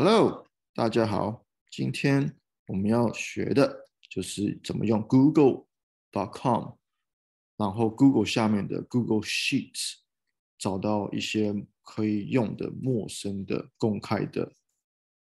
[0.00, 1.44] Hello，大家好。
[1.72, 2.32] 今天
[2.68, 6.74] 我们要学的就是怎么用 Google.com，
[7.56, 9.94] 然后 Google 下面的 Google Sheets
[10.56, 14.52] 找到一些可以用的陌生的公开的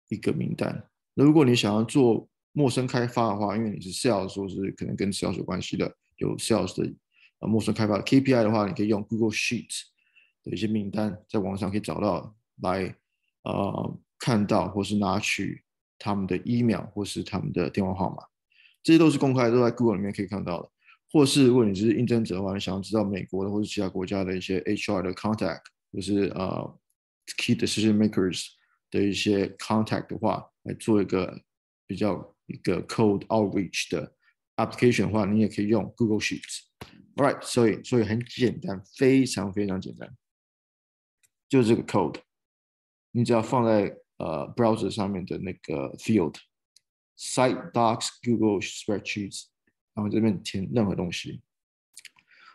[0.09, 0.89] 一个名单。
[1.13, 6.91] 那如果你想要做陌生开发的话，因为你是 Sales，说是可能跟 Sales 有关系的，有 Sales 的
[7.41, 9.83] 呃陌生开发的 KPI 的话，你可以用 Google Sheets
[10.43, 12.97] 的一些名单，在网上可以找到来
[13.43, 15.65] 呃看到或是拿取。
[16.05, 18.25] 他们的 email 或是他们的电话号码，
[18.83, 20.69] 这些都是公开，都在 Google 里面可以看到的。
[21.13, 25.61] 或是如果你是应征者的话，你想要知道美国的或是其他国家的一些 HR 的 contact，
[25.93, 26.81] 或是呃
[27.37, 28.49] key decision makers
[28.91, 31.41] 的一些 contact 的话，来做一个
[31.87, 34.13] 比较一个 cold outreach 的
[34.57, 36.63] application 的话，你也可以用 Google Sheets。
[37.15, 40.13] Alright，所以所以很简单，非常非常简单，
[41.49, 42.17] 就是这个 code，
[43.13, 44.02] 你只要放在。
[44.23, 49.47] 呃，browser 上面的那个 field，site docs Google spreadsheets，
[49.95, 51.43] 然后这边填任何东西。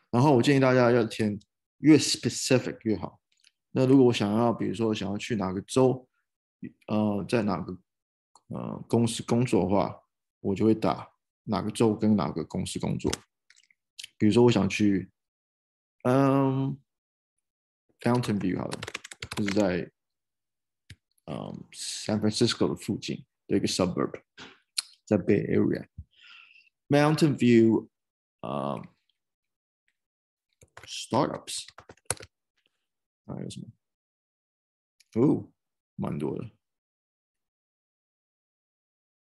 [0.09, 1.37] 然后我建议大家要填
[1.79, 3.19] 越 specific 越好。
[3.71, 6.07] 那如果我想要，比如说想要去哪个州，
[6.87, 7.77] 呃，在哪个
[8.47, 9.93] 呃公司工作的话，
[10.39, 11.09] 我就会打
[11.43, 13.11] 哪个州跟哪个公司工作。
[14.17, 15.11] 比如说我想去，
[16.03, 16.79] 嗯
[17.99, 18.79] ，Fountain View 好了，
[19.35, 19.91] 就是在。
[21.26, 24.22] 嗯，San Francisco 的附近的一个 suburb，
[25.04, 27.88] 在 Bay Area，Mountain View，
[28.40, 28.82] 呃、
[30.82, 31.66] um,，startups，
[33.26, 33.68] 还有什么？
[35.14, 35.52] 哦，
[35.94, 36.50] 蛮多的，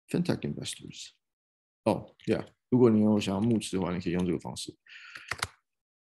[0.07, 1.11] FinTech investors。
[1.83, 4.75] 哦，Yeah，如果你有想要募资的话，你可以用这个方式。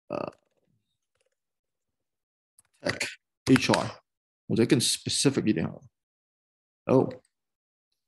[0.09, 0.37] 呃、
[2.81, 3.15] uh,，Tech
[3.45, 4.01] HR，
[4.45, 5.83] 我再更 specific 一点好了。
[6.86, 7.22] 哦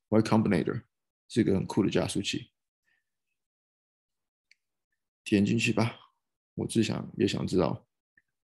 [0.09, 0.83] ，Y Combinator
[1.29, 2.51] 是一个很酷的加速器，
[5.23, 6.13] 点进去吧。
[6.55, 7.87] 我只想也想知道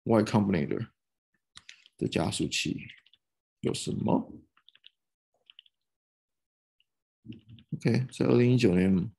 [0.04, 0.90] Y Combinator
[1.98, 2.88] 的加速器
[3.60, 4.34] 有什么。
[7.72, 9.12] OK，在二零一九年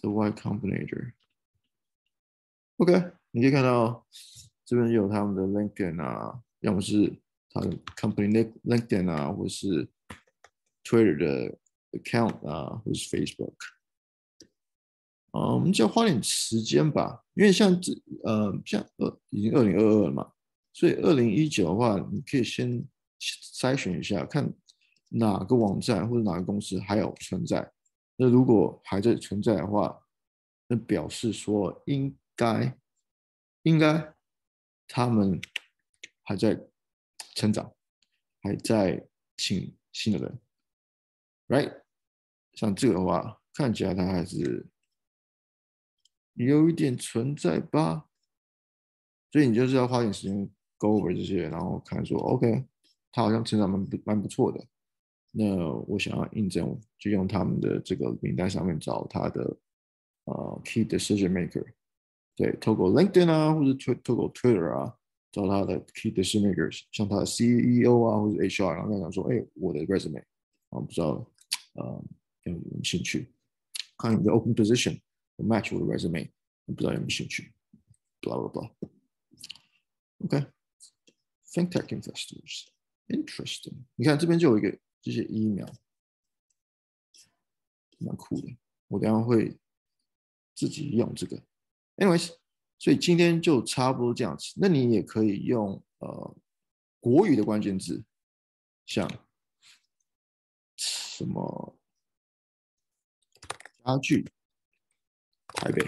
[0.00, 1.12] ，，The Y Combinator。
[2.76, 4.06] OK，你可以看到
[4.64, 7.22] 这边有他们的 LinkedIn 啊，要么是。
[7.56, 9.88] 他的 company LinkedIn 啊，或是
[10.84, 11.58] Twitter 的
[11.92, 13.54] account 啊，或是 Facebook。
[15.30, 17.92] 啊，我们就要花点时间吧，因为像这
[18.24, 20.32] 呃，像呃，已经二零二二了嘛，
[20.72, 22.86] 所以二零一九的话，你可以先
[23.20, 24.52] 筛选一下，看
[25.08, 27.72] 哪个网站或者哪个公司还有存在。
[28.16, 29.98] 那如果还在存在的话，
[30.68, 32.78] 那表示说应该
[33.62, 34.14] 应该
[34.86, 35.40] 他们
[36.22, 36.60] 还在。
[37.36, 37.70] 成长，
[38.40, 40.40] 还在请新的人
[41.48, 41.82] ，right？
[42.54, 44.66] 像这个的话，看起来他还是
[46.32, 48.08] 有一点存在吧。
[49.30, 52.64] 所以你就是要花点时间 go over 这些，然后看说，OK，
[53.12, 54.66] 他好像成长蛮不蛮不错的。
[55.30, 59.56] 那我想要印证，就用他们的这个名单上面找他的
[60.24, 61.66] 呃 key decision maker，
[62.34, 64.96] 对，透过 LinkedIn 啊，或者透过 Twitter 啊。
[65.36, 70.24] 找他的 key decision makers，像他的 CEO 啊，或者 HR，然后跟他讲说：“哎，我的 resume，
[70.70, 71.30] 啊，不知道，
[71.74, 72.02] 呃，
[72.44, 73.30] 有没有兴趣？
[73.98, 76.30] 看你的 open position，match 我的 resume，
[76.64, 77.52] 不知道有没有兴趣
[78.22, 78.70] ？blah blah blah。
[80.24, 83.74] OK，FinTech investors，interesting。
[83.96, 85.68] 你看这边就有一个这些 email，
[87.98, 88.56] 蛮酷的。
[88.88, 89.54] 我等下会
[90.54, 91.42] 自己用这个。
[91.96, 92.32] Anyways。
[92.78, 94.52] 所以今天就差不多这样子。
[94.56, 96.36] 那你也可以用呃
[97.00, 98.04] 国语的关键字，
[98.84, 99.10] 像
[100.76, 101.76] 什么
[103.84, 104.30] 家具、
[105.48, 105.86] 台北，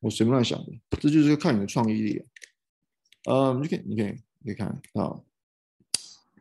[0.00, 2.24] 我随便乱想的，这就是看你的创意力。
[3.28, 5.20] 嗯，你可以，你可以，你可以看啊，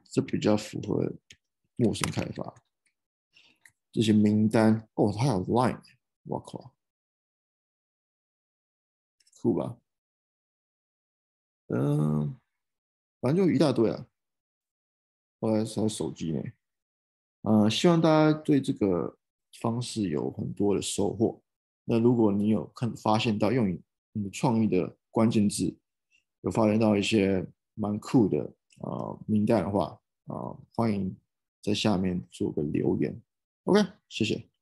[0.10, 1.12] 这比较符合
[1.76, 2.54] 陌生开发
[3.92, 4.88] 这些名单。
[4.94, 5.82] 哦，它有 Line，
[6.26, 6.74] 我靠！
[9.46, 9.78] 酷吧，
[11.68, 12.36] 嗯，
[13.22, 14.08] 反正就一大堆啊，
[15.40, 16.42] 后来是手机呢，
[17.44, 19.20] 嗯，希望大家对这个
[19.62, 21.40] 方式有很多的收获。
[21.84, 23.70] 那如果你有看发现到用
[24.14, 25.78] 你的创意的关键字，
[26.42, 27.46] 有发现到一些
[27.76, 28.42] 蛮酷的
[28.80, 31.16] 啊、呃、名单的话啊、呃，欢迎
[31.62, 33.22] 在下面做个留言。
[33.66, 34.55] OK，谢谢。